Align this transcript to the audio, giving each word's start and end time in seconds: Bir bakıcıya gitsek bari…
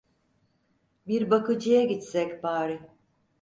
Bir 1.07 1.29
bakıcıya 1.29 1.85
gitsek 1.85 2.43
bari… 2.43 2.79